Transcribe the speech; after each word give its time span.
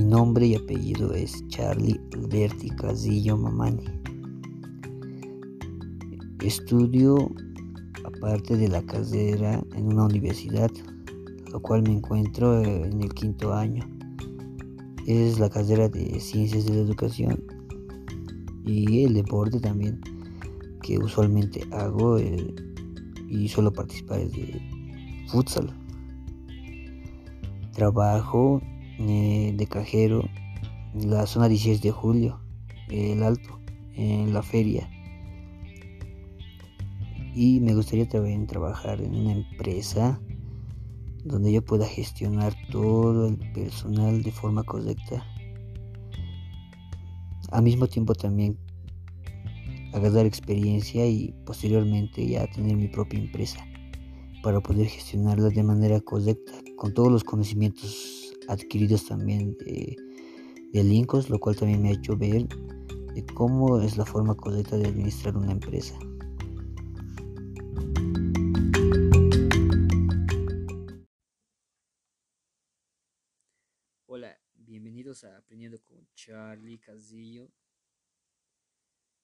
nombre 0.00 0.46
y 0.46 0.54
apellido 0.54 1.12
es 1.12 1.46
Charlie 1.48 2.00
Alberti 2.14 2.70
Casillo 2.70 3.36
Mamani. 3.36 3.84
Estudio 6.40 7.30
aparte 8.02 8.56
de 8.56 8.68
la 8.68 8.82
carrera 8.82 9.62
en 9.74 9.88
una 9.88 10.04
universidad, 10.04 10.70
lo 11.52 11.60
cual 11.60 11.82
me 11.82 11.92
encuentro 11.92 12.62
en 12.62 13.02
el 13.02 13.12
quinto 13.12 13.52
año. 13.52 13.84
Es 15.06 15.38
la 15.38 15.50
carrera 15.50 15.90
de 15.90 16.18
Ciencias 16.20 16.64
de 16.64 16.74
la 16.74 16.80
Educación 16.80 17.44
y 18.64 19.04
el 19.04 19.12
deporte 19.12 19.60
también, 19.60 20.00
que 20.82 20.98
usualmente 20.98 21.66
hago 21.70 22.18
eh, 22.18 22.54
y 23.28 23.46
suelo 23.48 23.70
participar 23.72 24.20
de 24.30 24.58
futsal. 25.28 25.70
Trabajo 27.72 28.62
eh, 28.98 29.52
de 29.56 29.66
cajero 29.66 30.28
la 30.94 31.26
zona 31.26 31.48
16 31.48 31.80
de 31.80 31.90
julio, 31.90 32.40
el 32.88 33.22
Alto, 33.22 33.58
en 33.94 34.32
la 34.34 34.42
feria. 34.42 34.88
Y 37.34 37.60
me 37.60 37.74
gustaría 37.74 38.06
también 38.08 38.46
trabajar 38.46 39.00
en 39.00 39.14
una 39.14 39.32
empresa 39.32 40.20
donde 41.24 41.52
yo 41.52 41.64
pueda 41.64 41.86
gestionar 41.86 42.54
todo 42.70 43.26
el 43.26 43.38
personal 43.52 44.22
de 44.22 44.32
forma 44.32 44.64
correcta. 44.64 45.24
Al 47.50 47.62
mismo 47.62 47.86
tiempo 47.86 48.14
también 48.14 48.58
agarrar 49.94 50.26
experiencia 50.26 51.06
y 51.06 51.34
posteriormente 51.46 52.26
ya 52.26 52.46
tener 52.48 52.76
mi 52.76 52.88
propia 52.88 53.20
empresa 53.20 53.64
para 54.42 54.60
poder 54.60 54.88
gestionarla 54.88 55.48
de 55.50 55.62
manera 55.62 56.00
correcta 56.00 56.52
con 56.76 56.92
todos 56.92 57.12
los 57.12 57.24
conocimientos 57.24 58.21
adquiridos 58.48 59.06
también 59.06 59.56
de, 59.58 59.96
de 60.72 61.06
lo 61.28 61.38
cual 61.38 61.56
también 61.56 61.82
me 61.82 61.90
ha 61.90 61.92
hecho 61.92 62.16
ver 62.16 62.46
de 63.14 63.26
cómo 63.34 63.80
es 63.80 63.96
la 63.96 64.06
forma 64.06 64.34
correcta 64.34 64.76
de 64.76 64.88
administrar 64.88 65.36
una 65.36 65.52
empresa. 65.52 65.98
Hola, 74.06 74.40
bienvenidos 74.54 75.24
a 75.24 75.36
Aprendiendo 75.36 75.82
con 75.82 76.06
Charlie 76.14 76.78
Casillo. 76.78 77.50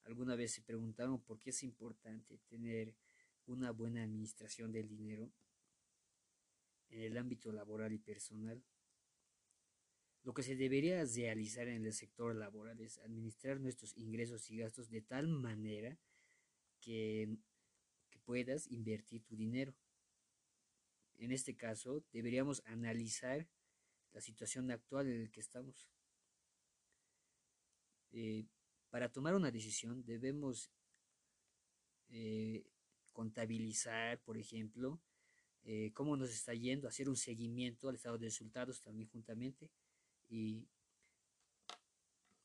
¿Alguna 0.04 0.36
vez 0.36 0.52
se 0.52 0.62
preguntaron 0.62 1.20
por 1.20 1.38
qué 1.38 1.50
es 1.50 1.62
importante 1.62 2.38
tener 2.48 2.94
una 3.46 3.70
buena 3.72 4.02
administración 4.02 4.72
del 4.72 4.88
dinero 4.88 5.30
en 6.90 7.02
el 7.02 7.16
ámbito 7.16 7.52
laboral 7.52 7.92
y 7.92 7.98
personal? 7.98 8.62
Lo 10.28 10.34
que 10.34 10.42
se 10.42 10.56
debería 10.56 11.02
realizar 11.06 11.68
en 11.68 11.86
el 11.86 11.92
sector 11.94 12.36
laboral 12.36 12.78
es 12.82 12.98
administrar 12.98 13.58
nuestros 13.60 13.96
ingresos 13.96 14.50
y 14.50 14.58
gastos 14.58 14.90
de 14.90 15.00
tal 15.00 15.26
manera 15.26 15.96
que, 16.82 17.38
puedas 18.26 18.70
invertir 18.70 19.24
tu 19.24 19.36
dinero. 19.36 19.74
En 21.16 21.32
este 21.32 21.56
caso, 21.56 22.04
deberíamos 22.12 22.62
analizar 22.66 23.48
la 24.12 24.20
situación 24.20 24.70
actual 24.70 25.08
en 25.08 25.22
la 25.22 25.30
que 25.30 25.40
estamos. 25.40 25.88
Eh, 28.10 28.44
para 28.90 29.10
tomar 29.10 29.34
una 29.34 29.50
decisión 29.50 30.04
debemos 30.04 30.70
eh, 32.10 32.66
contabilizar, 33.14 34.20
por 34.20 34.36
ejemplo, 34.36 35.00
eh, 35.62 35.90
cómo 35.94 36.18
nos 36.18 36.28
está 36.28 36.52
yendo, 36.52 36.86
hacer 36.86 37.08
un 37.08 37.16
seguimiento 37.16 37.88
al 37.88 37.94
estado 37.94 38.18
de 38.18 38.26
resultados 38.26 38.82
también 38.82 39.08
juntamente 39.08 39.70
y 40.28 40.68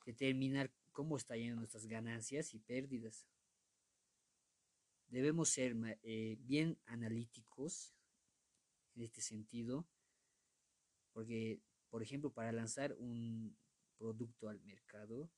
determinar 0.06 0.72
cómo 0.92 1.18
están 1.18 1.40
yendo 1.40 1.58
nuestras 1.58 1.86
ganancias 1.86 2.54
y 2.54 2.60
pérdidas. 2.60 3.28
Debemos 5.08 5.50
ser 5.50 5.76
eh, 6.02 6.38
bien 6.40 6.80
analíticos 6.86 7.94
en 8.96 9.04
este 9.04 9.22
sentido, 9.22 9.88
porque, 11.12 11.62
por 11.90 12.02
ejemplo, 12.02 12.32
para 12.32 12.52
lanzar 12.52 12.94
un 12.94 13.58
producto 13.98 14.50
al 14.50 14.60
mercado, 14.62 15.32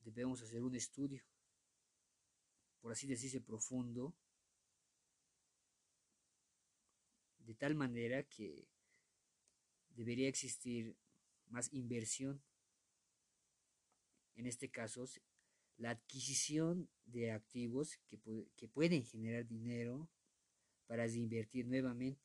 debemos 0.00 0.40
hacer 0.42 0.62
un 0.62 0.74
estudio, 0.74 1.22
por 2.80 2.92
así 2.92 3.06
decirse, 3.06 3.40
profundo, 3.40 4.14
de 7.38 7.54
tal 7.54 7.74
manera 7.74 8.22
que 8.24 8.68
debería 9.96 10.28
existir 10.28 10.96
más 11.48 11.72
inversión. 11.72 12.42
En 14.36 14.46
este 14.46 14.70
caso, 14.70 15.04
la 15.78 15.90
adquisición 15.90 16.88
de 17.06 17.32
activos 17.32 17.98
que, 18.06 18.18
que 18.56 18.68
pueden 18.68 19.04
generar 19.04 19.46
dinero 19.46 20.08
para 20.86 21.06
invertir 21.08 21.66
nuevamente. 21.66 22.20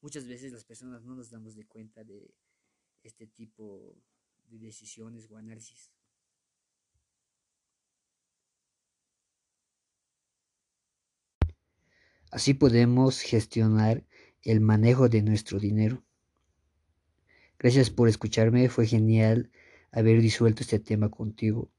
Muchas 0.00 0.26
veces 0.26 0.52
las 0.52 0.64
personas 0.64 1.04
no 1.04 1.14
nos 1.14 1.30
damos 1.30 1.54
de 1.54 1.66
cuenta 1.66 2.04
de 2.04 2.34
este 3.02 3.26
tipo 3.26 3.96
de 4.46 4.58
decisiones 4.58 5.30
o 5.30 5.36
análisis. 5.36 5.92
Así 12.30 12.54
podemos 12.54 13.20
gestionar 13.20 14.06
el 14.42 14.60
manejo 14.60 15.08
de 15.08 15.22
nuestro 15.22 15.58
dinero. 15.58 16.02
Gracias 17.58 17.90
por 17.90 18.08
escucharme, 18.08 18.68
fue 18.68 18.86
genial 18.86 19.50
haber 19.92 20.20
disuelto 20.20 20.62
este 20.62 20.78
tema 20.78 21.10
contigo. 21.10 21.70